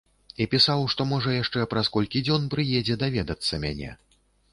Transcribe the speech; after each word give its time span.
І 0.43 0.45
пісаў, 0.53 0.85
што, 0.93 1.01
можа, 1.09 1.35
яшчэ 1.35 1.65
праз 1.73 1.91
колькі 1.97 2.21
дзён 2.29 2.47
прыедзе 2.55 2.97
даведацца 3.05 3.61
мяне. 3.67 3.91